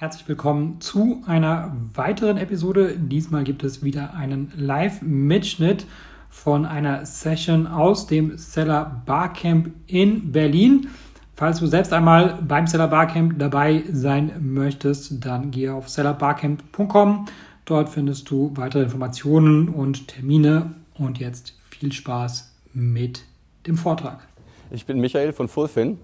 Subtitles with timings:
[0.00, 2.96] Herzlich willkommen zu einer weiteren Episode.
[2.96, 5.86] Diesmal gibt es wieder einen Live-Mitschnitt
[6.30, 10.86] von einer Session aus dem Seller Barcamp in Berlin.
[11.34, 17.26] Falls du selbst einmal beim Seller Barcamp dabei sein möchtest, dann gehe auf sellerbarcamp.com.
[17.64, 20.76] Dort findest du weitere Informationen und Termine.
[20.94, 23.24] Und jetzt viel Spaß mit
[23.66, 24.28] dem Vortrag.
[24.70, 25.98] Ich bin Michael von Fullfin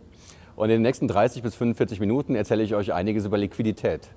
[0.57, 4.09] und in den nächsten 30 bis 45 Minuten erzähle ich euch einiges über Liquidität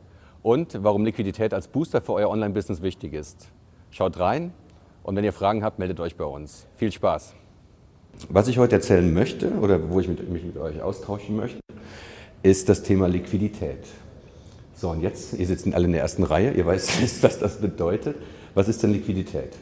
[0.43, 3.49] und warum Liquidität als Booster für euer Online-Business wichtig ist.
[3.91, 4.53] Schaut rein
[5.03, 6.67] und wenn ihr Fragen habt, meldet euch bei uns.
[6.76, 7.34] Viel Spaß!
[8.29, 11.59] Was ich heute erzählen möchte oder wo ich mich mit euch austauschen möchte,
[12.43, 13.85] ist das Thema Liquidität.
[14.73, 18.15] So, und jetzt, ihr sitzt alle in der ersten Reihe, ihr weißt, was das bedeutet.
[18.54, 19.55] Was ist denn Liquidität?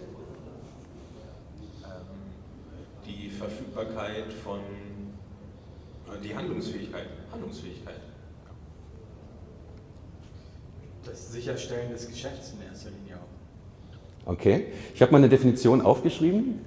[11.25, 14.31] Das Sicherstellen des Geschäfts in erster Linie auch.
[14.31, 16.59] Okay, ich habe mal eine Definition aufgeschrieben.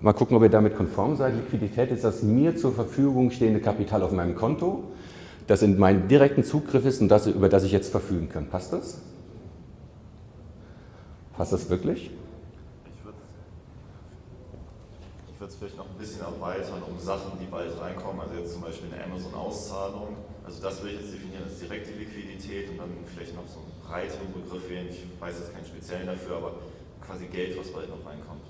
[0.00, 1.34] Mal gucken, ob ihr damit konform seid.
[1.34, 4.84] Liquidität ist das mir zur Verfügung stehende Kapital auf meinem Konto,
[5.46, 8.48] das in meinem direkten Zugriff ist und das, über das ich jetzt verfügen kann.
[8.48, 9.02] Passt das?
[11.36, 12.10] Passt das wirklich?
[15.28, 18.54] Ich würde es vielleicht noch ein bisschen erweitern um Sachen, die bald reinkommen, also jetzt
[18.54, 20.16] zum Beispiel eine Amazon-Auszahlung.
[20.50, 23.70] Also das würde ich jetzt definieren als direkte Liquidität und dann vielleicht noch so einen
[23.86, 24.88] breiteren Begriff wählen.
[24.90, 26.54] Ich weiß jetzt keinen speziellen dafür, aber
[27.06, 28.42] quasi Geld, was bald noch reinkommt.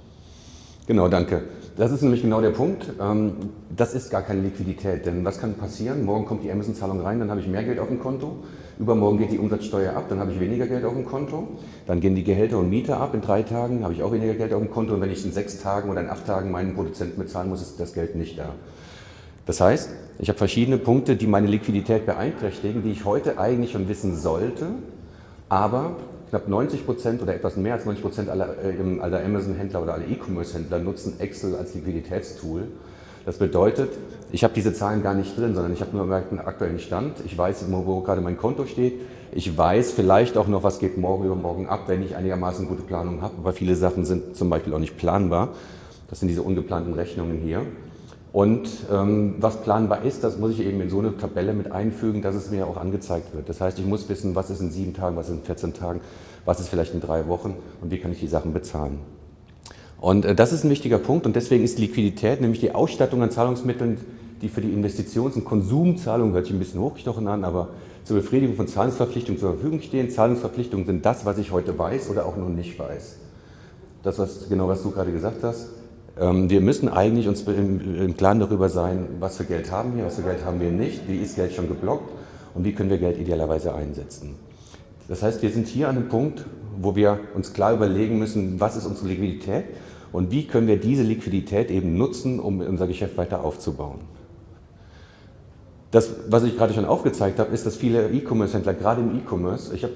[0.87, 1.43] Genau, danke.
[1.77, 2.89] Das ist nämlich genau der Punkt.
[2.98, 3.34] Ähm,
[3.77, 6.06] das ist gar keine Liquidität, denn was kann passieren?
[6.06, 8.45] Morgen kommt die Amazon-Zahlung rein, dann habe ich mehr Geld auf dem Konto.
[8.78, 11.48] Übermorgen geht die Umsatzsteuer ab, dann habe ich weniger Geld auf dem Konto.
[11.87, 13.12] Dann gehen die Gehälter und Mieter ab.
[13.12, 14.95] In drei Tagen habe ich auch weniger Geld auf dem Konto.
[14.95, 17.78] Und wenn ich in sechs Tagen oder in acht Tagen meinen Produzenten bezahlen muss, ist
[17.78, 18.55] das Geld nicht da.
[19.47, 23.89] Das heißt, ich habe verschiedene Punkte, die meine Liquidität beeinträchtigen, die ich heute eigentlich schon
[23.89, 24.67] wissen sollte,
[25.49, 25.97] aber
[26.29, 30.07] knapp 90 Prozent oder etwas mehr als 90 Prozent aller, äh, aller Amazon-Händler oder aller
[30.09, 32.69] E-Commerce-Händler nutzen Excel als Liquiditätstool.
[33.27, 33.91] Das bedeutet,
[34.33, 37.17] ich habe diese Zahlen gar nicht drin, sondern ich habe nur einen aktuellen Stand.
[37.27, 38.95] Ich weiß, wo gerade mein Konto steht.
[39.33, 43.23] Ich weiß vielleicht auch noch, was geht morgen übermorgen ab, wenn ich einigermaßen gute Planung
[43.23, 43.34] habe.
[43.39, 45.50] Aber viele Sachen sind zum Beispiel auch nicht planbar.
[46.09, 47.62] Das sind diese ungeplanten Rechnungen hier.
[48.33, 52.23] Und ähm, was planbar ist, das muss ich eben in so eine Tabelle mit einfügen,
[52.23, 53.49] dass es mir auch angezeigt wird.
[53.49, 56.01] Das heißt, ich muss wissen, was ist in sieben Tagen, was ist in 14 Tagen,
[56.45, 58.99] was ist vielleicht in drei Wochen und wie kann ich die Sachen bezahlen.
[60.01, 63.33] Und äh, das ist ein wichtiger Punkt und deswegen ist Liquidität, nämlich die Ausstattung an
[63.33, 63.99] Zahlungsmitteln,
[64.43, 67.69] die für die Investitions- und Konsumzahlung, hört sich ein bisschen hochgestochen an, aber
[68.05, 70.09] zur Befriedigung von Zahlungsverpflichtungen zur Verfügung stehen.
[70.09, 73.17] Zahlungsverpflichtungen sind das, was ich heute weiß oder auch noch nicht weiß.
[74.03, 75.69] Das, was genau was du gerade gesagt hast.
[76.19, 80.16] Ähm, wir müssen eigentlich uns im Klaren darüber sein, was für Geld haben wir, was
[80.16, 82.10] für Geld haben wir nicht, wie ist Geld schon geblockt
[82.54, 84.34] und wie können wir Geld idealerweise einsetzen.
[85.09, 86.44] Das heißt, wir sind hier an einem Punkt,
[86.81, 89.65] wo wir uns klar überlegen müssen, was ist unsere Liquidität
[90.12, 93.99] und wie können wir diese Liquidität eben nutzen, um unser Geschäft weiter aufzubauen.
[95.91, 99.82] Das, was ich gerade schon aufgezeigt habe, ist, dass viele E-Commerce-Händler, gerade im E-Commerce, ich
[99.82, 99.94] habe,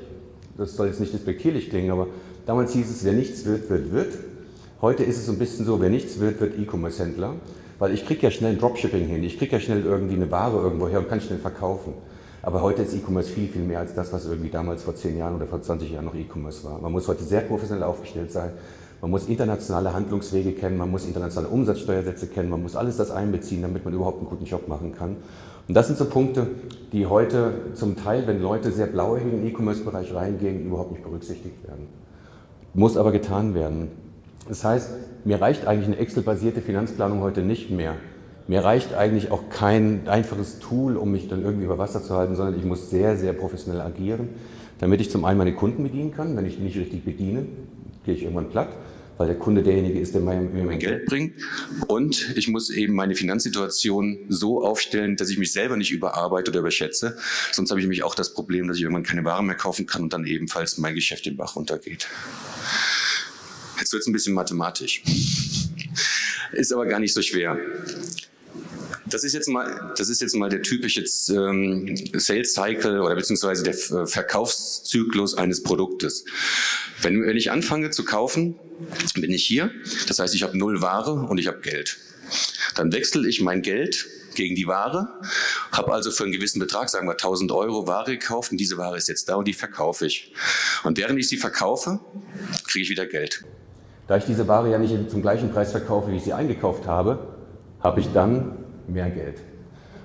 [0.59, 2.09] das soll jetzt nicht despektierlich klingen, aber
[2.47, 4.15] damals hieß es, wer nichts wird, wird, wird.
[4.81, 7.35] Heute ist es ein bisschen so, wer nichts wird, wird E-Commerce-Händler.
[7.79, 10.59] Weil ich kriege ja schnell ein Dropshipping hin, ich kriege ja schnell irgendwie eine Ware
[10.59, 11.93] irgendwo her und kann schnell verkaufen.
[12.41, 15.35] Aber heute ist E-Commerce viel, viel mehr als das, was irgendwie damals vor 10 Jahren
[15.35, 16.81] oder vor 20 Jahren noch E-Commerce war.
[16.81, 18.53] Man muss heute sehr professionell aufgestellt sein.
[19.01, 23.61] Man muss internationale Handlungswege kennen, man muss internationale Umsatzsteuersätze kennen, man muss alles das einbeziehen,
[23.61, 25.17] damit man überhaupt einen guten Job machen kann.
[25.67, 26.47] Und das sind so Punkte,
[26.93, 31.67] die heute zum Teil, wenn Leute sehr blauäugig in den E-Commerce-Bereich reingehen, überhaupt nicht berücksichtigt
[31.67, 31.89] werden.
[32.73, 34.04] Muss aber getan werden.
[34.49, 34.91] Das heißt,
[35.25, 37.97] mir reicht eigentlich eine Excel-basierte Finanzplanung heute nicht mehr.
[38.47, 42.37] Mir reicht eigentlich auch kein einfaches Tool, um mich dann irgendwie über Wasser zu halten,
[42.37, 44.29] sondern ich muss sehr, sehr professionell agieren,
[44.81, 46.37] damit ich zum einen meine Kunden bedienen kann.
[46.37, 47.47] Wenn ich die nicht richtig bediene,
[48.05, 48.69] gehe ich irgendwann platt,
[49.17, 51.37] weil der Kunde derjenige ist, der mir mein Geld bringt.
[51.87, 56.61] Und ich muss eben meine Finanzsituation so aufstellen, dass ich mich selber nicht überarbeite oder
[56.61, 57.17] überschätze.
[57.51, 60.03] Sonst habe ich nämlich auch das Problem, dass ich irgendwann keine Ware mehr kaufen kann
[60.03, 62.09] und dann ebenfalls mein Geschäft den Bach runtergeht.
[63.85, 65.03] Jetzt wird es ein bisschen mathematisch.
[66.53, 67.59] Ist aber gar nicht so schwer.
[69.05, 71.05] Das ist jetzt mal, das ist jetzt mal der typische
[71.35, 76.25] ähm, Sales Cycle oder beziehungsweise der Verkaufszyklus eines Produktes.
[77.03, 78.55] Wenn, wenn ich anfange zu kaufen,
[79.17, 79.71] bin ich hier.
[80.09, 81.99] Das heißt, ich habe null Ware und ich habe Geld.
[82.77, 85.21] Dann wechsle ich mein Geld gegen die Ware,
[85.73, 88.97] habe also für einen gewissen Betrag, sagen wir 1000 Euro Ware gekauft und diese Ware
[88.97, 90.33] ist jetzt da und die verkaufe ich.
[90.85, 92.01] Und während ich sie verkaufe,
[92.67, 93.45] kriege ich wieder Geld.
[94.07, 97.19] Da ich diese Ware ja nicht zum gleichen Preis verkaufe, wie ich sie eingekauft habe,
[97.81, 98.53] habe ich dann
[98.87, 99.41] mehr Geld.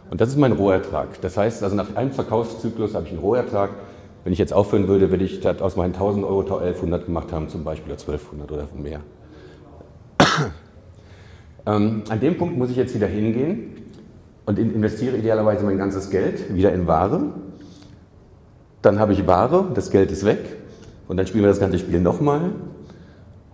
[0.09, 1.21] Und das ist mein Rohertrag.
[1.21, 3.71] Das heißt, also nach einem Verkaufszyklus habe ich einen Rohertrag.
[4.23, 7.63] Wenn ich jetzt aufhören würde, würde ich aus meinen 1000 Euro 1100 gemacht haben, zum
[7.63, 9.01] Beispiel, oder 1200 oder mehr.
[11.65, 13.75] ähm, an dem Punkt muss ich jetzt wieder hingehen
[14.45, 17.21] und investiere idealerweise mein ganzes Geld wieder in Ware.
[18.81, 20.39] Dann habe ich Ware, das Geld ist weg
[21.07, 22.51] und dann spielen wir das ganze Spiel nochmal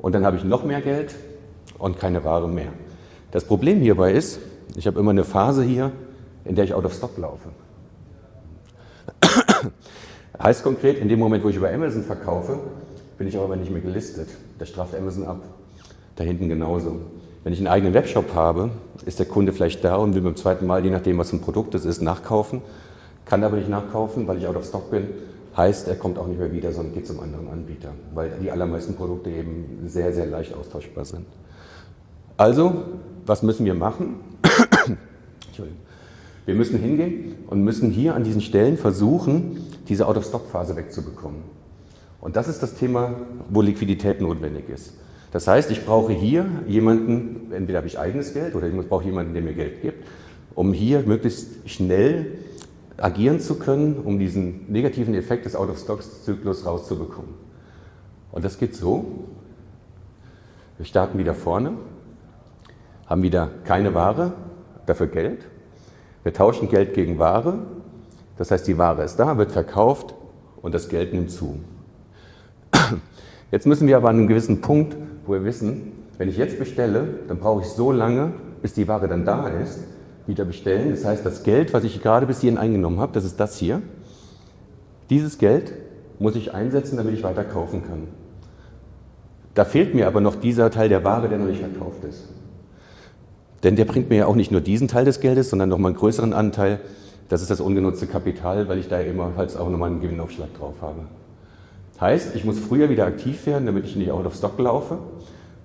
[0.06, 1.16] und dann habe ich noch mehr Geld
[1.80, 2.72] und keine Ware mehr.
[3.31, 4.38] Das Problem hierbei ist,
[4.75, 5.92] ich habe immer eine Phase hier,
[6.44, 7.50] in der ich out of stock laufe.
[10.44, 12.60] heißt konkret, in dem Moment, wo ich über Amazon verkaufe,
[13.18, 14.30] bin ich aber nicht mehr gelistet.
[14.60, 15.42] Das straft Amazon ab.
[16.18, 17.00] Da hinten genauso.
[17.44, 18.69] Wenn ich einen eigenen Webshop habe,
[19.07, 21.74] ist der Kunde vielleicht da und will beim zweiten Mal, je nachdem, was ein Produkt
[21.74, 22.62] es ist, nachkaufen,
[23.25, 25.07] kann aber nicht nachkaufen, weil ich out of stock bin.
[25.56, 28.96] Heißt, er kommt auch nicht mehr wieder, sondern geht zum anderen Anbieter, weil die allermeisten
[28.96, 31.25] Produkte eben sehr, sehr leicht austauschbar sind.
[32.36, 32.84] Also,
[33.25, 34.18] was müssen wir machen?
[36.46, 41.42] Wir müssen hingehen und müssen hier an diesen Stellen versuchen, diese Out-of-Stock-Phase wegzubekommen.
[42.22, 43.16] Und das ist das Thema,
[43.50, 44.94] wo Liquidität notwendig ist.
[45.31, 49.34] Das heißt, ich brauche hier jemanden, entweder habe ich eigenes Geld oder ich brauche jemanden,
[49.34, 50.06] der mir Geld gibt,
[50.54, 52.28] um hier möglichst schnell
[52.97, 57.33] agieren zu können, um diesen negativen Effekt des Out-of-Stocks-Zyklus rauszubekommen.
[58.31, 59.06] Und das geht so.
[60.77, 61.74] Wir starten wieder vorne
[63.06, 64.33] haben wieder keine Ware,
[64.86, 65.45] dafür Geld.
[66.24, 67.59] Wir tauschen Geld gegen Ware.
[68.38, 70.15] Das heißt, die Ware ist da, wird verkauft
[70.62, 71.59] und das Geld nimmt zu.
[73.51, 77.19] Jetzt müssen wir aber an einem gewissen Punkt, wo wir wissen, wenn ich jetzt bestelle,
[77.27, 79.80] dann brauche ich so lange, bis die Ware dann da ist,
[80.27, 80.92] wieder bestellen.
[80.92, 83.81] Das heißt, das Geld, was ich gerade bis hierhin eingenommen habe, das ist das hier.
[85.10, 85.74] Dieses Geld
[86.19, 88.07] muss ich einsetzen, damit ich weiter kaufen kann.
[89.54, 92.30] Da fehlt mir aber noch dieser Teil der Ware, der noch nicht verkauft ist.
[93.63, 96.00] Denn der bringt mir ja auch nicht nur diesen Teil des Geldes, sondern nochmal einen
[96.00, 96.80] größeren Anteil.
[97.30, 101.06] Das ist das ungenutzte Kapital, weil ich da ebenfalls auch nochmal einen Gewinnaufschlag drauf habe.
[102.00, 105.00] Heißt, ich muss früher wieder aktiv werden, damit ich nicht out of stock laufe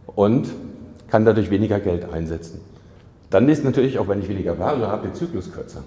[0.06, 0.48] und
[1.08, 2.60] kann dadurch weniger Geld einsetzen.
[3.30, 5.84] Dann ist natürlich, auch wenn ich weniger Ware habe, der Zyklus kürzer.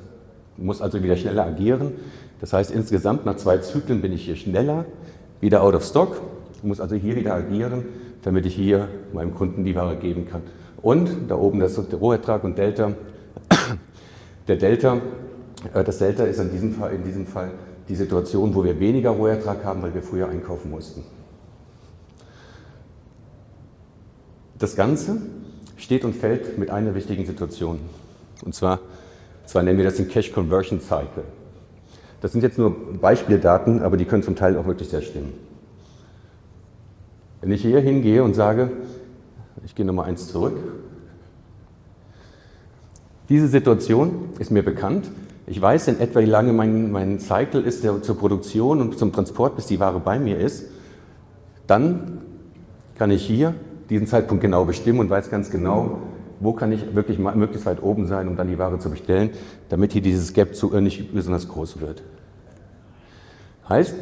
[0.58, 1.92] Ich muss also wieder schneller agieren.
[2.40, 4.86] Das heißt, insgesamt nach zwei Zyklen bin ich hier schneller,
[5.42, 6.22] wieder out of stock,
[6.56, 7.84] ich muss also hier wieder agieren,
[8.22, 10.42] damit ich hier meinem Kunden die Ware geben kann.
[10.82, 12.94] Und da oben das Rohertrag und Delta.
[14.48, 15.02] Der Delta,
[15.74, 17.52] äh, das Delta ist in diesem, Fall, in diesem Fall
[17.88, 21.04] die Situation, wo wir weniger Rohertrag haben, weil wir früher einkaufen mussten.
[24.60, 25.18] Das Ganze
[25.78, 27.80] steht und fällt mit einer wichtigen Situation.
[28.44, 28.80] Und zwar,
[29.46, 31.24] zwar nennen wir das den Cash Conversion Cycle.
[32.22, 35.34] Das sind jetzt nur Beispieldaten, aber die können zum Teil auch wirklich sehr stimmen.
[37.42, 38.72] Wenn ich hier hingehe und sage,
[39.66, 40.58] ich gehe nochmal eins zurück.
[43.30, 45.10] Diese Situation ist mir bekannt.
[45.46, 49.12] Ich weiß in etwa, wie lange mein, mein Cycle ist der, zur Produktion und zum
[49.12, 50.66] Transport, bis die Ware bei mir ist.
[51.68, 52.22] Dann
[52.96, 53.56] kann ich hier
[53.90, 56.00] diesen Zeitpunkt genau bestimmen und weiß ganz genau,
[56.40, 59.32] wo kann ich wirklich möglichst weit oben sein, um dann die Ware zu bestellen,
[59.70, 62.04] damit hier dieses Gap zu, nicht besonders groß wird.
[63.70, 63.96] Heißt,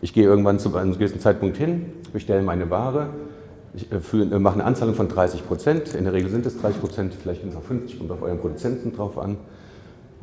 [0.00, 3.08] ich gehe irgendwann zu einem gewissen Zeitpunkt hin, bestelle meine Ware,
[3.74, 5.94] ich äh, äh, mache eine Anzahlung von 30 Prozent.
[5.94, 8.38] In der Regel sind es 30 Prozent, vielleicht sind es auch 50, kommt auf euren
[8.38, 9.38] Produzenten drauf an.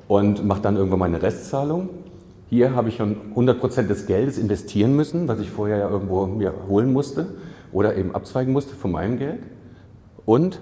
[0.08, 1.90] Und mache dann irgendwann meine Restzahlung.
[2.50, 6.26] Hier habe ich schon 100 Prozent des Geldes investieren müssen, was ich vorher ja irgendwo
[6.26, 7.28] mir holen musste
[7.72, 9.40] oder eben abzweigen musste von meinem Geld.
[10.26, 10.62] Und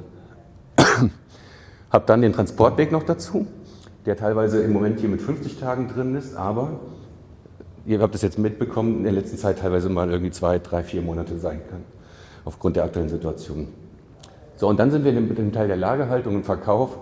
[1.92, 3.48] habe dann den Transportweg noch dazu,
[4.06, 6.80] der teilweise im Moment hier mit 50 Tagen drin ist, aber
[7.86, 11.02] ihr habt es jetzt mitbekommen, in der letzten Zeit teilweise mal irgendwie zwei, drei, vier
[11.02, 11.84] Monate sein kann
[12.48, 13.68] aufgrund der aktuellen Situation.
[14.56, 16.98] So, und dann sind wir mit dem Teil der Lagerhaltung und Verkauf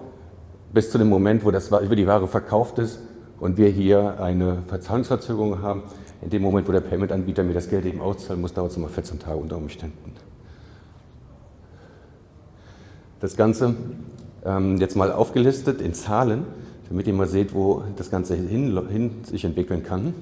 [0.74, 3.00] bis zu dem Moment, wo das, wo die Ware verkauft ist
[3.40, 5.84] und wir hier eine Verzahlungsverzögerung haben.
[6.26, 8.92] In dem Moment, wo der Payment-Anbieter mir das Geld eben auszahlen muss, dauert es nochmal
[8.92, 10.12] 14 Tage unter Umständen.
[13.20, 13.76] Das Ganze
[14.44, 16.46] ähm, jetzt mal aufgelistet in Zahlen,
[16.90, 20.16] damit ihr mal seht, wo das Ganze hin, hin sich entwickeln kann.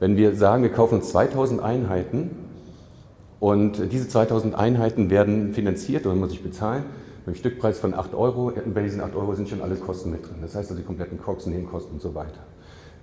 [0.00, 2.30] Wenn wir sagen, wir kaufen 2000 Einheiten
[3.40, 6.84] und diese 2000 Einheiten werden finanziert oder muss ich bezahlen
[7.20, 8.52] mit einem Stückpreis von 8 Euro.
[8.74, 10.36] Bei diesen 8 Euro sind schon alle Kosten mit drin.
[10.42, 12.40] Das heißt also die kompletten Koks, Nebenkosten und so weiter.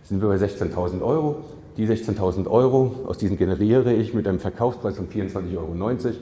[0.06, 1.38] Sind wir bei 16.000 Euro.
[1.78, 6.16] Die 16.000 Euro, aus diesen generiere ich mit einem Verkaufspreis von 24,90 Euro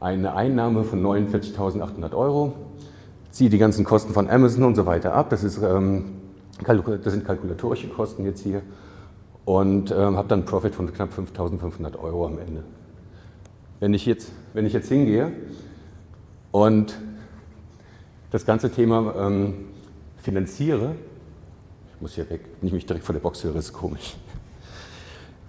[0.00, 2.52] eine Einnahme von 49.800 Euro.
[3.30, 5.30] Ziehe die ganzen Kosten von Amazon und so weiter ab.
[5.30, 6.16] Das, ist, ähm,
[6.66, 8.60] das sind kalkulatorische Kosten jetzt hier.
[9.44, 12.64] Und ähm, habe dann einen Profit von knapp 5.500 Euro am Ende.
[13.78, 15.32] Wenn ich jetzt, wenn ich jetzt hingehe
[16.50, 16.98] und
[18.32, 19.54] das ganze Thema ähm,
[20.18, 20.96] finanziere,
[22.02, 24.16] muss hier weg, ich mich direkt vor der Box höre, ist komisch.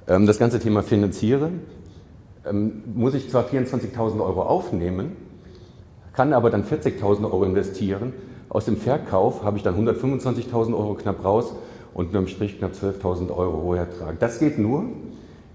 [0.07, 1.50] Ähm, das ganze Thema finanziere,
[2.45, 5.17] ähm, muss ich zwar 24.000 Euro aufnehmen,
[6.13, 8.13] kann aber dann 40.000 Euro investieren.
[8.50, 11.55] Aus dem Verkauf habe ich dann 125.000 Euro knapp raus
[11.95, 14.19] und nur im Strich knapp 12.000 Euro Rohertrag.
[14.19, 14.86] Das geht nur,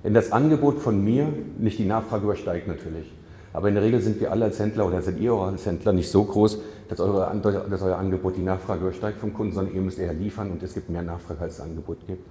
[0.02, 1.28] wenn das Angebot von mir
[1.58, 3.06] nicht die Nachfrage übersteigt natürlich.
[3.52, 5.92] Aber in der Regel sind wir alle als Händler oder sind ihr auch als Händler
[5.92, 7.34] nicht so groß, dass, eure,
[7.70, 10.74] dass euer Angebot die Nachfrage übersteigt vom Kunden, sondern ihr müsst eher liefern und es
[10.74, 12.26] gibt mehr Nachfrage, als es Angebot gibt.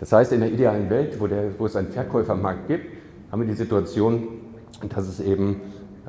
[0.00, 2.86] Das heißt, in der idealen Welt, wo, der, wo es einen Verkäufermarkt gibt,
[3.30, 4.28] haben wir die Situation,
[4.94, 5.60] dass es eben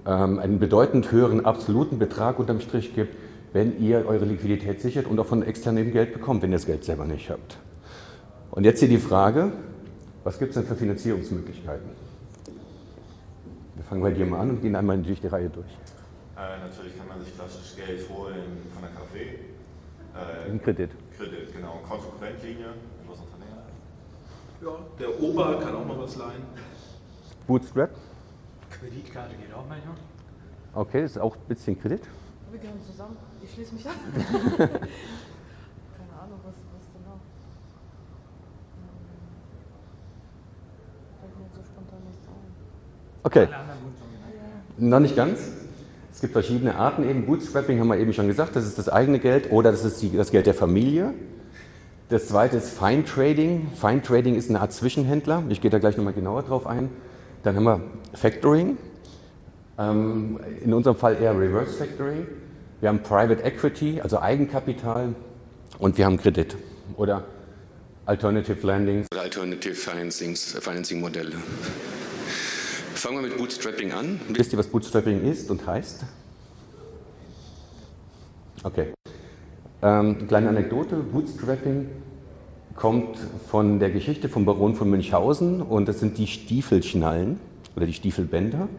[0.06, 3.16] ähm, einen bedeutend höheren absoluten Betrag unterm Strich gibt,
[3.54, 6.66] wenn ihr eure Liquidität sichert und auch von extern eben Geld bekommt, wenn ihr das
[6.66, 7.58] Geld selber nicht habt.
[8.52, 9.52] Und jetzt hier die Frage,
[10.24, 12.05] was gibt es denn für Finanzierungsmöglichkeiten?
[13.86, 15.70] Wir fangen bei dir mal an und gehen einmal durch die Reihe durch.
[16.36, 19.20] Äh, natürlich kann man sich klassisch Geld holen von der KfW.
[20.16, 20.90] Äh, Ein Kredit.
[21.16, 21.82] Kredit, genau.
[21.88, 22.74] Kontokorrentlinie
[23.06, 23.62] übers Unternehmen.
[24.60, 26.42] Ja, der Ober kann auch mal was leihen.
[27.46, 27.92] Bootstrap.
[28.72, 29.98] Kreditkarte geht auch manchmal.
[30.74, 32.02] Okay, das ist auch ein bisschen Kredit.
[32.50, 33.18] Wir gehören zusammen.
[33.44, 33.94] Ich schließe mich an.
[34.58, 34.72] Keine
[36.20, 37.22] Ahnung, was, was denn noch?
[38.74, 38.90] Hm.
[41.22, 42.34] Fällt mir so spontan nichts ein.
[43.24, 44.65] Okay, Alle anderen gut schon genannt.
[44.78, 45.40] Noch nicht ganz.
[46.14, 47.26] Es gibt verschiedene Arten eben.
[47.26, 50.16] Bootstrapping haben wir eben schon gesagt, das ist das eigene Geld oder das ist die,
[50.16, 51.14] das Geld der Familie.
[52.10, 53.68] Das zweite ist Fine Trading.
[53.76, 55.44] Fine Trading ist eine Art Zwischenhändler.
[55.50, 56.90] Ich gehe da gleich nochmal genauer drauf ein.
[57.44, 57.82] Dann haben wir
[58.14, 58.78] Factoring.
[59.78, 62.28] Ähm, in unserem Fall eher Reverse Factoring.
[62.80, 65.16] Wir haben Private Equity, also Eigenkapital.
[65.80, 66.56] Und wir haben Kredit
[66.96, 67.24] oder
[68.06, 69.08] Alternative Lendings.
[69.12, 71.34] oder Alternative Financings, Financing Modelle.
[73.06, 74.20] Fangen wir mit Bootstrapping an.
[74.30, 76.06] Wisst ihr, was Bootstrapping ist und heißt?
[78.64, 78.94] Okay.
[79.84, 80.96] Ähm, kleine Anekdote.
[80.96, 81.88] Bootstrapping
[82.76, 87.40] kommt von der Geschichte vom Baron von Münchhausen und das sind die Stiefelschnallen
[87.76, 88.70] oder die Stiefelbänder.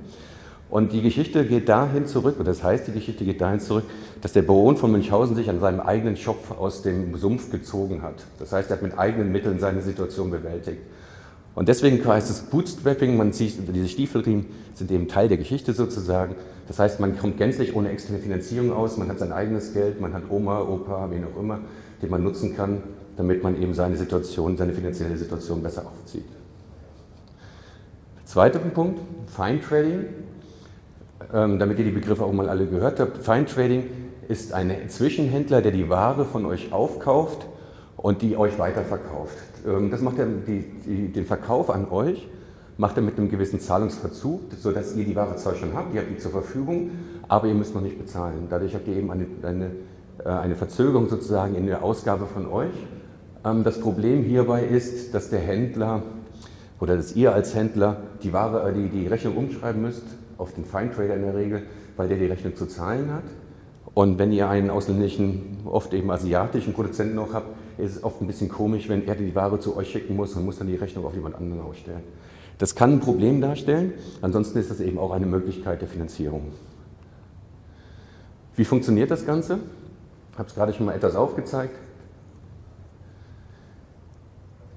[0.71, 3.85] Und die Geschichte geht dahin zurück, oder das heißt, die Geschichte geht dahin zurück,
[4.23, 8.25] dass der Baron von Münchhausen sich an seinem eigenen Schopf aus dem Sumpf gezogen hat.
[8.41, 10.81] Das heißt, er hat mit eigenen Mitteln seine Situation bewältigt.
[11.57, 14.45] Und deswegen heißt es Bootstrapping, man sieht, diese Stiefelriemen
[14.75, 16.35] sind eben Teil der Geschichte sozusagen.
[16.69, 20.13] Das heißt, man kommt gänzlich ohne externe Finanzierung aus, man hat sein eigenes Geld, man
[20.13, 21.61] hat Oma, Opa, wen auch immer,
[22.03, 22.83] den man nutzen kann,
[23.17, 26.27] damit man eben seine Situation, seine finanzielle Situation besser aufzieht.
[28.27, 29.01] Zweiter Punkt,
[29.35, 30.05] Fine Trading.
[31.33, 33.25] Ähm, damit ihr die Begriffe auch mal alle gehört habt.
[33.25, 33.85] Fine Trading
[34.29, 37.47] ist ein Zwischenhändler, der die Ware von euch aufkauft
[37.97, 39.37] und die euch weiterverkauft.
[39.67, 42.29] Ähm, das macht er, die, die, den Verkauf an euch
[42.79, 46.11] macht er mit einem gewissen Zahlungsverzug, sodass ihr die Ware zwar schon habt, ihr habt
[46.11, 46.91] die zur Verfügung,
[47.29, 48.49] aber ihr müsst noch nicht bezahlen.
[48.51, 49.71] Dadurch habt ihr eben eine, eine,
[50.25, 52.75] äh, eine Verzögerung sozusagen in der Ausgabe von euch.
[53.45, 56.03] Ähm, Das Problem hierbei ist, dass der Händler
[56.79, 60.05] oder dass ihr als Händler die, Ware, äh, die, die Rechnung umschreiben müsst,
[60.37, 61.63] auf den Feintrader in der Regel,
[61.97, 63.25] weil der die Rechnung zu zahlen hat.
[63.95, 67.47] Und wenn ihr einen ausländischen, oft eben asiatischen Produzenten auch habt,
[67.79, 70.45] ist es oft ein bisschen komisch, wenn er die Ware zu euch schicken muss und
[70.45, 72.03] muss dann die Rechnung auf jemand anderen ausstellen.
[72.59, 73.93] Das kann ein Problem darstellen,
[74.23, 76.53] ansonsten ist das eben auch eine Möglichkeit der Finanzierung.
[78.55, 79.59] Wie funktioniert das Ganze?
[80.33, 81.77] Ich habe es gerade schon mal etwas aufgezeigt.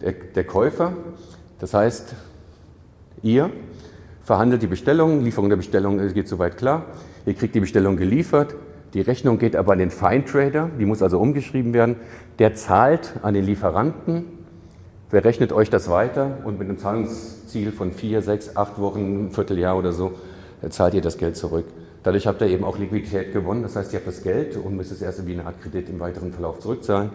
[0.01, 0.93] Der, der Käufer,
[1.59, 2.15] das heißt
[3.21, 3.49] ihr,
[4.23, 6.85] verhandelt die Bestellung, Lieferung der Bestellung geht soweit klar.
[7.25, 8.55] Ihr kriegt die Bestellung geliefert,
[8.93, 11.97] die Rechnung geht aber an den Feintrader, die muss also umgeschrieben werden.
[12.39, 14.25] Der zahlt an den Lieferanten,
[15.11, 19.77] berechnet euch das weiter und mit einem Zahlungsziel von vier, sechs, acht Wochen, ein Vierteljahr
[19.77, 20.13] oder so,
[20.61, 21.65] äh, zahlt ihr das Geld zurück.
[22.01, 24.91] Dadurch habt ihr eben auch Liquidität gewonnen, das heißt, ihr habt das Geld und müsst
[24.91, 27.11] es erst wie eine Art Kredit im weiteren Verlauf zurückzahlen.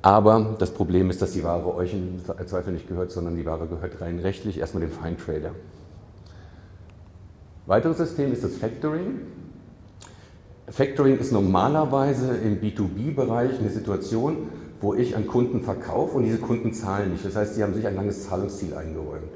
[0.00, 3.68] Aber das Problem ist, dass die Ware euch im Zweifel nicht gehört, sondern die Ware
[3.68, 5.50] gehört rein rechtlich erstmal dem Feintrader.
[7.66, 9.20] Weiteres System ist das Factoring.
[10.68, 14.48] Factoring ist normalerweise im B2B-Bereich eine Situation,
[14.80, 17.24] wo ich an Kunden verkaufe und diese Kunden zahlen nicht.
[17.24, 19.32] Das heißt, sie haben sich ein langes Zahlungsziel eingeräumt.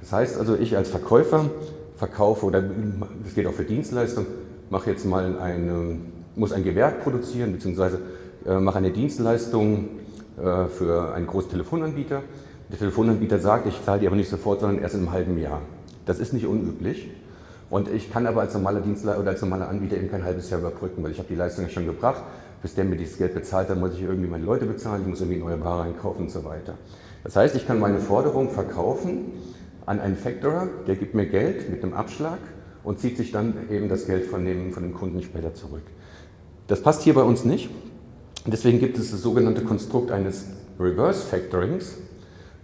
[0.00, 1.50] Das heißt also, ich als Verkäufer
[1.96, 4.28] verkaufe, oder das geht auch für Dienstleistungen,
[4.70, 5.96] mache jetzt mal eine,
[6.36, 8.00] muss ein Gewerk produzieren, beziehungsweise
[8.46, 9.88] äh, mache eine Dienstleistung
[10.36, 12.22] äh, für einen großen Telefonanbieter.
[12.70, 15.62] Der Telefonanbieter sagt, ich zahle die aber nicht sofort, sondern erst in einem halben Jahr.
[16.06, 17.10] Das ist nicht unüblich.
[17.70, 20.60] Und ich kann aber als normaler Dienstleister oder als normaler Anbieter eben kein halbes Jahr
[20.60, 22.22] überbrücken, weil ich habe die Leistung ja schon gebracht.
[22.62, 25.20] Bis der mir dieses Geld bezahlt, dann muss ich irgendwie meine Leute bezahlen, ich muss
[25.20, 26.74] irgendwie neue Ware einkaufen und so weiter.
[27.22, 29.32] Das heißt, ich kann meine Forderung verkaufen
[29.86, 32.38] an einen Factorer, der gibt mir Geld mit einem Abschlag
[32.82, 35.82] und zieht sich dann eben das Geld von dem, von dem Kunden später zurück.
[36.66, 37.70] Das passt hier bei uns nicht.
[38.46, 40.46] Deswegen gibt es das sogenannte Konstrukt eines
[40.80, 41.96] Reverse Factorings,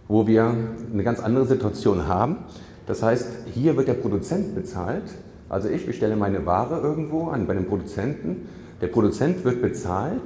[0.09, 0.55] wo wir
[0.93, 2.39] eine ganz andere Situation haben.
[2.87, 5.05] Das heißt, hier wird der Produzent bezahlt.
[5.49, 8.49] Also ich bestelle meine Ware irgendwo an bei einem Produzenten.
[8.81, 10.23] Der Produzent wird bezahlt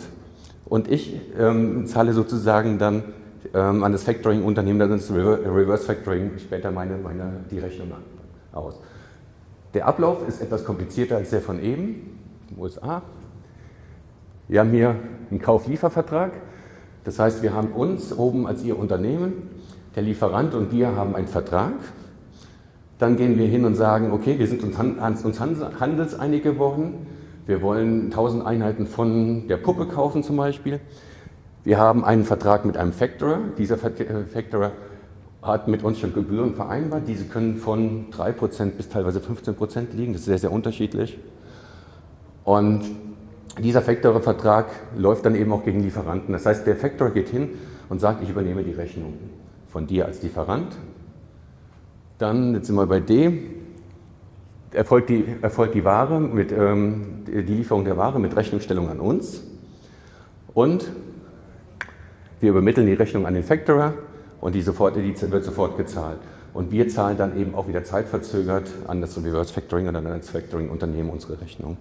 [0.64, 3.04] und ich ähm, zahle sozusagen dann
[3.54, 7.92] ähm, an das Factoring-Unternehmen, dann das Reverse Factoring, später meine, meine, die Rechnung
[8.52, 8.78] aus.
[9.74, 12.18] Der Ablauf ist etwas komplizierter als der von eben,
[12.56, 13.02] USA.
[14.48, 14.96] Wir haben hier
[15.30, 16.32] einen Kauf-Liefervertrag.
[17.04, 19.50] Das heißt, wir haben uns oben als Ihr Unternehmen,
[19.94, 21.74] der Lieferant und wir haben einen Vertrag.
[22.98, 27.06] Dann gehen wir hin und sagen, okay, wir sind uns, uns handelseinig geworden.
[27.46, 30.80] Wir wollen 1000 Einheiten von der Puppe kaufen zum Beispiel.
[31.64, 33.40] Wir haben einen Vertrag mit einem Factorer.
[33.56, 34.72] Dieser äh, Factorer
[35.42, 37.06] hat mit uns schon Gebühren vereinbart.
[37.06, 40.12] Diese können von 3% bis teilweise 15% liegen.
[40.12, 41.18] Das ist sehr, sehr unterschiedlich.
[42.44, 42.82] Und
[43.62, 46.32] dieser Factorer-Vertrag läuft dann eben auch gegen Lieferanten.
[46.32, 47.50] Das heißt, der Factorer geht hin
[47.88, 49.14] und sagt, ich übernehme die Rechnung
[49.68, 50.76] von dir als Lieferant.
[52.18, 53.32] Dann, jetzt sind wir bei D,
[54.72, 59.42] erfolgt die, erfolgt die Ware mit, ähm, die Lieferung der Ware mit Rechnungsstellung an uns.
[60.52, 60.90] Und
[62.40, 63.94] wir übermitteln die Rechnung an den Factorer
[64.40, 66.18] und die, sofort, die wird sofort gezahlt.
[66.54, 70.30] Und wir zahlen dann eben auch wieder zeitverzögert an das Reverse Factoring oder an das
[70.30, 71.76] Factoring-Unternehmen unsere Rechnung.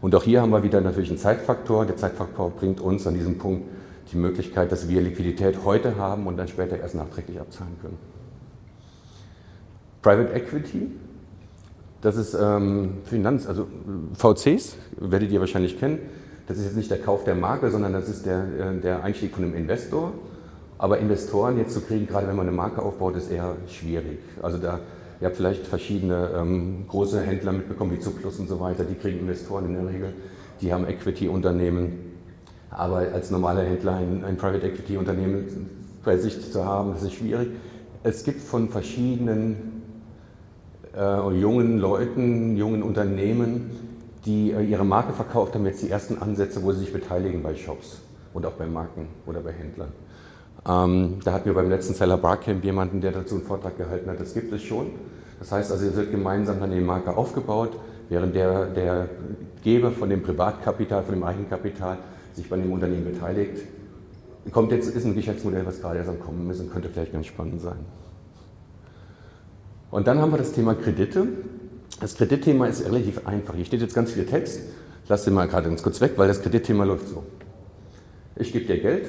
[0.00, 1.84] Und auch hier haben wir wieder natürlich einen Zeitfaktor.
[1.84, 3.68] Der Zeitfaktor bringt uns an diesem Punkt
[4.12, 8.17] die Möglichkeit, dass wir Liquidität heute haben und dann später erst nachträglich abzahlen können.
[10.02, 10.92] Private Equity,
[12.00, 13.66] das ist ähm, Finanz, also
[14.14, 15.98] VCs, werdet ihr wahrscheinlich kennen.
[16.46, 19.34] Das ist jetzt nicht der Kauf der Marke, sondern das ist der, äh, der Einstieg
[19.34, 20.12] von einem Investor.
[20.78, 24.20] Aber Investoren jetzt zu kriegen, gerade wenn man eine Marke aufbaut, ist eher schwierig.
[24.40, 24.78] Also da,
[25.20, 29.18] ihr habt vielleicht verschiedene ähm, große Händler mitbekommen, wie Zuplus und so weiter, die kriegen
[29.18, 30.12] Investoren in der Regel,
[30.60, 32.14] die haben Equity-Unternehmen.
[32.70, 35.68] Aber als normaler Händler ein, ein Private Equity-Unternehmen
[36.04, 37.48] bei sich zu haben, das ist schwierig.
[38.04, 39.77] Es gibt von verschiedenen
[40.98, 43.70] äh, jungen Leuten, jungen Unternehmen,
[44.26, 47.54] die äh, ihre Marke verkauft haben, jetzt die ersten Ansätze, wo sie sich beteiligen bei
[47.54, 48.00] Shops
[48.34, 49.92] und auch bei Marken oder bei Händlern.
[50.68, 54.20] Ähm, da hatten wir beim letzten Seller Barcamp jemanden, der dazu einen Vortrag gehalten hat.
[54.20, 54.90] Das gibt es schon.
[55.38, 57.70] Das heißt also, es wird gemeinsam dann die Marke aufgebaut,
[58.08, 59.08] während der, der
[59.62, 61.98] Geber von dem Privatkapital, von dem Eigenkapital
[62.32, 63.62] sich bei dem Unternehmen beteiligt.
[64.50, 67.26] Kommt jetzt, ist ein Geschäftsmodell, was gerade erst am Kommen ist und könnte vielleicht ganz
[67.26, 67.78] spannend sein.
[69.90, 71.26] Und dann haben wir das Thema Kredite.
[72.00, 73.54] Das Kreditthema ist relativ einfach.
[73.54, 74.60] Hier steht jetzt ganz viel Text.
[75.02, 77.24] Ich lasse den mal gerade ganz kurz weg, weil das Kreditthema läuft so.
[78.36, 79.08] Ich gebe dir Geld.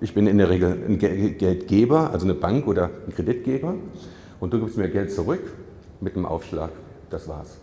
[0.00, 3.74] Ich bin in der Regel ein Geldgeber, also eine Bank oder ein Kreditgeber.
[4.40, 5.40] Und du gibst mir Geld zurück
[6.00, 6.70] mit einem Aufschlag.
[7.08, 7.56] Das war's.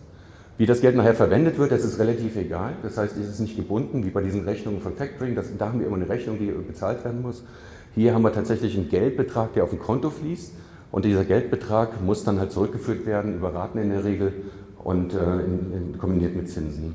[0.58, 2.74] Wie das Geld nachher verwendet wird, das ist relativ egal.
[2.82, 5.34] Das heißt, es ist nicht gebunden, wie bei diesen Rechnungen von Factoring.
[5.34, 7.44] Das, da haben wir immer eine Rechnung, die bezahlt werden muss.
[7.94, 10.52] Hier haben wir tatsächlich einen Geldbetrag, der auf ein Konto fließt.
[10.94, 14.32] Und dieser Geldbetrag muss dann halt zurückgeführt werden, über Raten in der Regel
[14.84, 16.94] und äh, in, in, kombiniert mit Zinsen.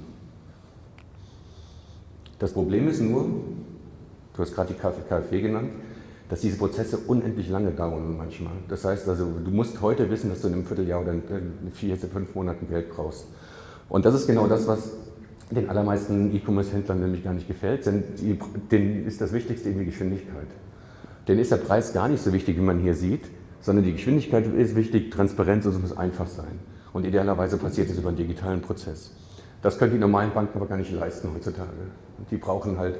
[2.40, 5.72] Das Problem ist nur, du hast gerade die KfW genannt,
[6.30, 8.54] dass diese Prozesse unendlich lange dauern manchmal.
[8.70, 11.22] Das heißt also, du musst heute wissen, dass du in einem Vierteljahr oder in
[11.74, 13.26] vier, fünf Monaten Geld brauchst.
[13.90, 14.94] Und das ist genau das, was
[15.52, 18.06] den allermeisten E-Commerce-Händlern nämlich gar nicht gefällt, denn
[18.72, 20.48] denen ist das Wichtigste eben die Geschwindigkeit.
[21.28, 23.24] Denen ist der Preis gar nicht so wichtig, wie man hier sieht,
[23.62, 26.60] sondern die Geschwindigkeit ist wichtig, Transparenz und es muss einfach sein.
[26.94, 29.12] Und idealerweise passiert es über einen digitalen Prozess.
[29.62, 31.70] Das können die normalen Banken aber gar nicht leisten heutzutage.
[32.32, 32.98] Die brauchen halt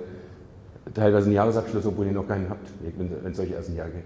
[0.94, 2.68] teilweise einen Jahresabschluss, obwohl ihr noch keinen habt,
[2.98, 4.04] wenn es solche ersten Jahre geht.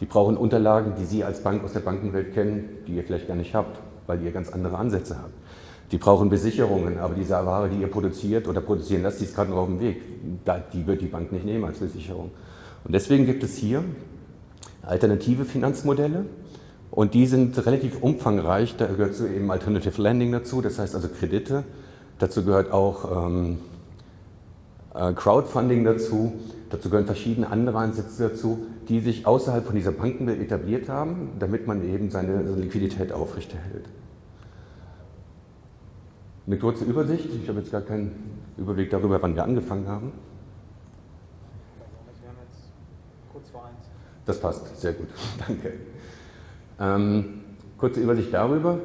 [0.00, 3.36] Die brauchen Unterlagen, die Sie als Bank aus der Bankenwelt kennen, die ihr vielleicht gar
[3.36, 5.32] nicht habt, weil ihr ganz andere Ansätze habt.
[5.90, 9.50] Die brauchen Besicherungen, aber diese Ware, die ihr produziert oder produzieren lasst, die ist gerade
[9.50, 10.02] noch auf dem Weg.
[10.72, 12.30] Die wird die Bank nicht nehmen als Besicherung.
[12.84, 13.82] Und deswegen gibt es hier
[14.86, 16.24] alternative Finanzmodelle.
[16.90, 18.76] Und die sind relativ umfangreich.
[18.76, 21.64] Da gehört so eben Alternative Lending dazu, das heißt also Kredite.
[22.18, 23.58] Dazu gehört auch ähm,
[24.94, 26.32] äh, Crowdfunding dazu.
[26.70, 31.66] Dazu gehören verschiedene andere Ansätze dazu, die sich außerhalb von dieser Bankenwelt etabliert haben, damit
[31.66, 33.84] man eben seine Liquidität aufrechterhält.
[36.46, 37.28] Eine kurze Übersicht.
[37.42, 38.12] Ich habe jetzt gar keinen
[38.56, 40.12] Überblick darüber, wann wir angefangen haben.
[44.26, 45.06] Das passt, sehr gut,
[45.46, 45.72] danke.
[46.80, 47.40] Ähm,
[47.78, 48.80] kurze Übersicht darüber.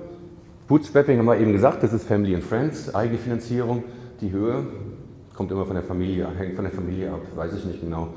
[0.68, 3.84] Bootstrapping haben wir eben gesagt, das ist Family and Friends, Eigenfinanzierung.
[4.22, 4.64] Die Höhe
[5.36, 8.14] kommt immer von der Familie, hängt von der Familie ab, weiß ich nicht genau.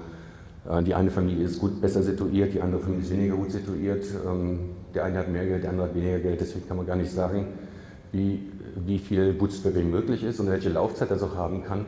[0.68, 4.04] Äh, die eine Familie ist gut, besser situiert, die andere Familie ist weniger gut situiert.
[4.26, 4.58] Ähm,
[4.94, 7.10] der eine hat mehr Geld, der andere hat weniger Geld, deswegen kann man gar nicht
[7.10, 7.46] sagen,
[8.12, 8.52] wie,
[8.84, 11.86] wie viel Bootstrapping möglich ist und welche Laufzeit das auch haben kann.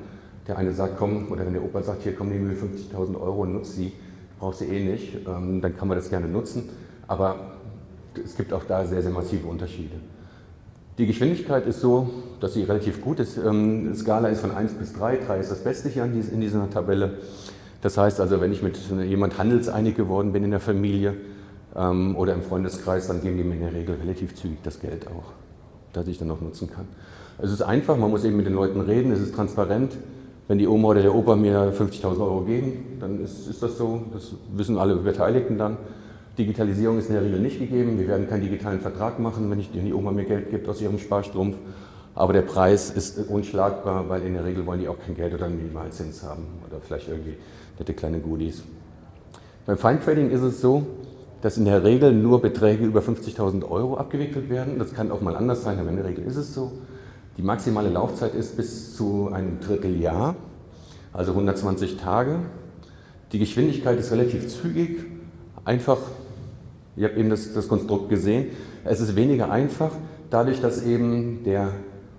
[0.48, 3.42] der eine sagt, komm, oder wenn der Opa sagt, hier komm, nehmen wir 50.000 Euro
[3.42, 3.92] und nutze sie,
[4.38, 6.68] brauchst du eh nicht, ähm, dann kann man das gerne nutzen.
[7.06, 7.56] Aber
[8.22, 9.96] es gibt auch da sehr, sehr massive Unterschiede.
[10.98, 12.08] Die Geschwindigkeit ist so,
[12.40, 13.36] dass sie relativ gut ist.
[13.36, 15.18] Ähm, Skala ist von 1 bis 3.
[15.26, 17.18] 3 ist das Beste hier in dieser Tabelle.
[17.82, 21.14] Das heißt also, wenn ich mit jemand handelseinig geworden bin in der Familie
[21.74, 25.06] ähm, oder im Freundeskreis, dann geben die mir in der Regel relativ zügig das Geld
[25.08, 25.32] auch,
[25.92, 26.86] das ich dann noch nutzen kann.
[27.38, 29.92] Es ist einfach, man muss eben mit den Leuten reden, es ist transparent.
[30.48, 34.02] Wenn die Oma oder der Opa mir 50.000 Euro geben, dann ist, ist das so,
[34.12, 35.76] das wissen alle Beteiligten dann.
[36.38, 37.98] Digitalisierung ist in der Regel nicht gegeben.
[37.98, 40.80] Wir werden keinen digitalen Vertrag machen, wenn, ich, wenn die Oma mir Geld gibt aus
[40.80, 41.56] ihrem Sparstrumpf.
[42.14, 45.46] Aber der Preis ist unschlagbar, weil in der Regel wollen die auch kein Geld oder
[45.46, 47.34] einen Minimalzins haben oder vielleicht irgendwie
[47.78, 48.62] nette kleine Goodies.
[49.66, 50.86] Beim Fine-Trading ist es so,
[51.42, 54.78] dass in der Regel nur Beträge über 50.000 Euro abgewickelt werden.
[54.78, 56.72] Das kann auch mal anders sein, aber in der Regel ist es so.
[57.36, 60.36] Die maximale Laufzeit ist bis zu einem Dritteljahr,
[61.12, 62.40] also 120 Tage.
[63.32, 65.04] Die Geschwindigkeit ist relativ zügig,
[65.64, 65.98] einfach
[66.96, 68.46] Ihr habt eben das, das Konstrukt gesehen.
[68.84, 69.90] Es ist weniger einfach,
[70.30, 71.68] dadurch, dass eben der,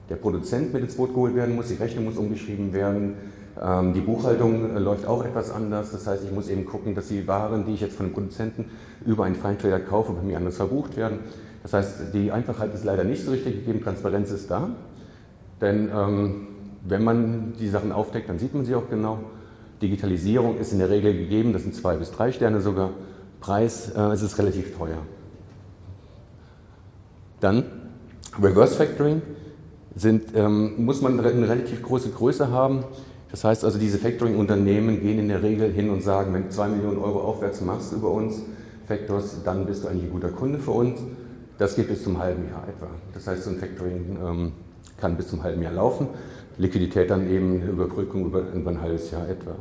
[0.09, 3.15] der Produzent mit ins Boot geholt werden muss, die Rechnung muss umgeschrieben werden,
[3.59, 5.91] ähm, die Buchhaltung äh, läuft auch etwas anders.
[5.91, 8.65] Das heißt, ich muss eben gucken, dass die Waren, die ich jetzt von dem Produzenten
[9.03, 11.19] über einen Feintrader kaufe, bei mir anders verbucht werden.
[11.63, 14.69] Das heißt, die Einfachheit ist leider nicht so richtig gegeben, Transparenz ist da.
[15.61, 16.47] Denn ähm,
[16.83, 19.19] wenn man die Sachen aufdeckt, dann sieht man sie auch genau.
[19.81, 22.91] Digitalisierung ist in der Regel gegeben, das sind zwei bis drei Sterne sogar.
[23.39, 24.97] Preis äh, ist es relativ teuer.
[27.39, 27.65] Dann
[28.41, 29.21] Reverse Factoring
[29.95, 32.83] sind, ähm, muss man eine relativ große Größe haben.
[33.29, 36.69] Das heißt also, diese Factoring-Unternehmen gehen in der Regel hin und sagen, wenn du 2
[36.69, 38.41] Millionen Euro aufwärts machst über uns,
[38.87, 41.01] Factors, dann bist du eigentlich ein guter Kunde für uns.
[41.57, 42.87] Das geht bis zum halben Jahr etwa.
[43.13, 44.51] Das heißt, so ein Factoring ähm,
[44.99, 46.07] kann bis zum halben Jahr laufen.
[46.57, 49.55] Liquidität dann eben Überbrückung über, über ein halbes Jahr etwa.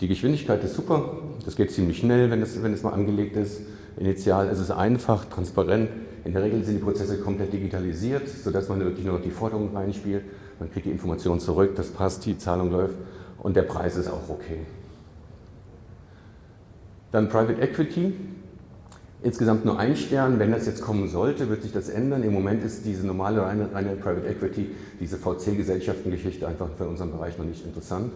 [0.00, 3.62] Die Geschwindigkeit ist super, das geht ziemlich schnell, wenn es, wenn es mal angelegt ist.
[3.96, 5.88] Initial ist es einfach, transparent.
[6.24, 9.74] In der Regel sind die Prozesse komplett digitalisiert, sodass man wirklich nur noch die Forderungen
[9.74, 10.22] reinspielt.
[10.58, 12.96] Man kriegt die Information zurück, das passt, die Zahlung läuft
[13.38, 14.60] und der Preis ist auch okay.
[17.10, 18.12] Dann Private Equity.
[19.26, 20.38] Insgesamt nur ein Stern.
[20.38, 22.22] Wenn das jetzt kommen sollte, wird sich das ändern.
[22.22, 27.36] Im Moment ist diese normale reine, reine Private Equity, diese VC-Gesellschaftengeschichte einfach für unseren Bereich
[27.36, 28.12] noch nicht interessant.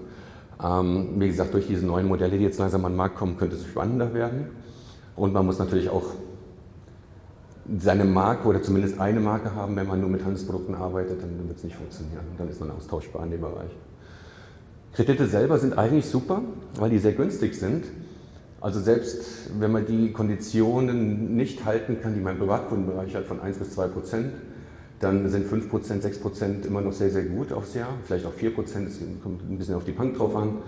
[0.63, 3.57] Ähm, wie gesagt, durch diese neuen Modelle, die jetzt langsam an den Markt kommen, könnte
[3.57, 4.51] es spannender werden.
[5.17, 6.15] Und man muss natürlich auch
[7.77, 9.75] seine Marke oder zumindest eine Marke haben.
[9.75, 12.23] Wenn man nur mit Handelsprodukten arbeitet, dann wird es nicht funktionieren.
[12.39, 13.73] Dann ist man austauschbar in dem Bereich.
[14.93, 16.41] Kredite selber sind eigentlich super,
[16.77, 17.87] weil die sehr günstig sind.
[18.61, 23.59] Also selbst wenn man die Konditionen nicht halten kann, die mein Privatkundenbereich hat von 1
[23.59, 24.33] bis 2 Prozent,
[25.01, 25.71] dann sind 5%,
[26.03, 29.75] 6% immer noch sehr, sehr gut aufs Jahr, vielleicht auch 4%, es kommt ein bisschen
[29.75, 30.59] auf die Bank drauf an.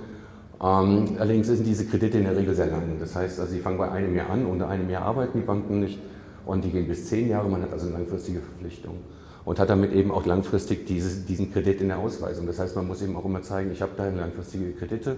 [0.63, 2.97] Ähm, allerdings sind diese Kredite in der Regel sehr lang.
[2.99, 5.81] Das heißt, also sie fangen bei einem Jahr an, unter einem Jahr arbeiten die Banken
[5.81, 5.99] nicht
[6.47, 8.99] und die gehen bis zehn Jahre, man hat also eine langfristige Verpflichtung
[9.45, 12.47] und hat damit eben auch langfristig dieses, diesen Kredit in der Ausweisung.
[12.47, 15.17] Das heißt, man muss eben auch immer zeigen, ich habe da langfristige Kredite,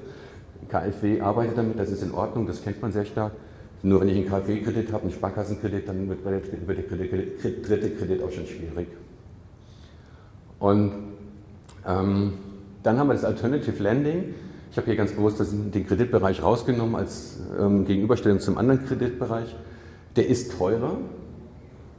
[0.68, 3.32] KfW arbeitet damit, das ist in Ordnung, das kennt man sehr stark.
[3.82, 8.46] Nur wenn ich einen KfW-Kredit habe, einen Sparkassenkredit, dann wird der dritte Kredit auch schon
[8.46, 8.88] schwierig.
[10.58, 10.92] Und
[11.86, 12.32] ähm,
[12.82, 14.34] dann haben wir das Alternative Lending.
[14.70, 19.54] Ich habe hier ganz bewusst den Kreditbereich rausgenommen als ähm, Gegenüberstellung zum anderen Kreditbereich.
[20.16, 20.96] Der ist teurer,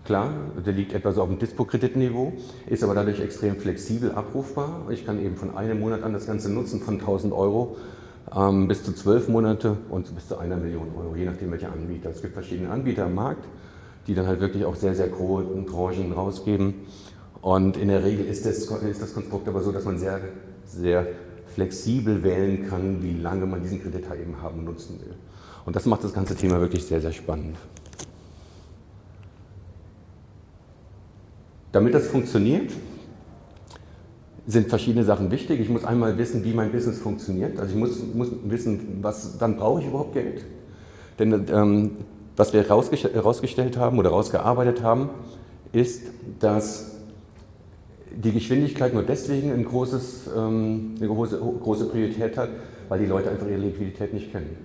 [0.06, 0.34] klar,
[0.66, 2.34] der liegt etwa so auf dem Dispo-Kreditniveau,
[2.68, 4.88] ist aber dadurch extrem flexibel abrufbar.
[4.90, 7.78] Ich kann eben von einem Monat an das Ganze nutzen, von 1000 Euro
[8.34, 12.10] ähm, bis zu zwölf Monate und bis zu einer Million Euro, je nachdem welcher Anbieter.
[12.10, 13.46] Es gibt verschiedene Anbieter am Markt,
[14.08, 16.74] die dann halt wirklich auch sehr, sehr große Tranchen rausgeben.
[17.42, 20.20] Und in der Regel ist das, ist das Konstrukt aber so, dass man sehr,
[20.66, 21.08] sehr
[21.54, 25.16] flexibel wählen kann, wie lange man diesen Kredit halt eben haben nutzen will.
[25.66, 27.58] Und das macht das ganze Thema wirklich sehr, sehr spannend.
[31.72, 32.72] Damit das funktioniert,
[34.48, 35.60] sind verschiedene Sachen wichtig.
[35.60, 37.60] Ich muss einmal wissen, wie mein Business funktioniert.
[37.60, 40.46] Also ich muss, muss wissen, was, dann brauche ich überhaupt Geld.
[41.18, 41.92] Denn ähm,
[42.36, 45.10] was wir herausgestellt haben oder herausgearbeitet haben,
[45.72, 46.04] ist,
[46.40, 46.92] dass
[48.12, 52.50] die Geschwindigkeit nur deswegen ein großes, ähm, eine große, große Priorität hat,
[52.88, 54.58] weil die Leute einfach ihre Liquidität nicht kennen.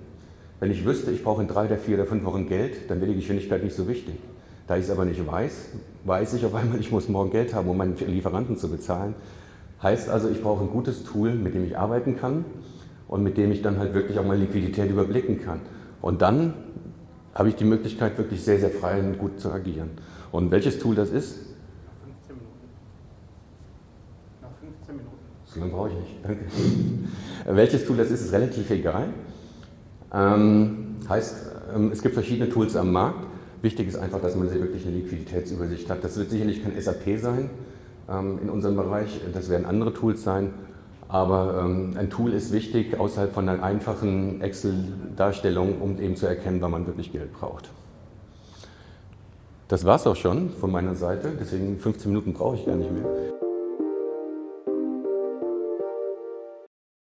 [0.60, 3.10] Wenn ich wüsste, ich brauche in drei oder vier oder fünf Wochen Geld, dann wäre
[3.10, 4.14] die Geschwindigkeit nicht so wichtig.
[4.66, 5.52] Da ich es aber nicht weiß,
[6.04, 9.14] weiß ich auf einmal, ich muss morgen Geld haben, um meinen Lieferanten zu bezahlen.
[9.82, 12.44] Heißt also, ich brauche ein gutes Tool, mit dem ich arbeiten kann
[13.08, 15.60] und mit dem ich dann halt wirklich auch mal Liquidität überblicken kann.
[16.02, 16.54] Und dann
[17.34, 19.90] habe ich die Möglichkeit, wirklich sehr, sehr frei und gut zu agieren.
[20.32, 21.38] Und welches Tool das ist?
[25.46, 26.44] So lange brauche ich nicht, danke.
[27.56, 29.08] Welches Tool das ist, ist relativ egal.
[30.12, 33.26] Ähm, heißt, ähm, es gibt verschiedene Tools am Markt.
[33.60, 36.04] Wichtig ist einfach, dass man wirklich eine Liquiditätsübersicht hat.
[36.04, 37.50] Das wird sicherlich kein SAP sein
[38.42, 40.52] in unserem Bereich, das werden andere Tools sein.
[41.08, 46.60] Aber ähm, ein Tool ist wichtig außerhalb von einer einfachen Excel-Darstellung, um eben zu erkennen,
[46.60, 47.70] wann man wirklich Geld braucht.
[49.66, 52.90] Das war es auch schon von meiner Seite, deswegen 15 Minuten brauche ich gar nicht
[52.92, 53.39] mehr.